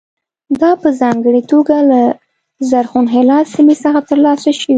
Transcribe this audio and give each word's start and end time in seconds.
دا 0.61 0.71
په 0.81 0.89
ځانګړې 1.01 1.41
توګه 1.51 1.77
له 1.91 2.01
زرغون 2.69 3.05
هلال 3.15 3.43
سیمې 3.55 3.75
څخه 3.83 3.99
ترلاسه 4.09 4.49
شوي. 4.59 4.69